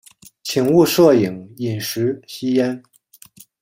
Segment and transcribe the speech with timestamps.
[0.43, 2.81] 请勿摄影、饮食、吸烟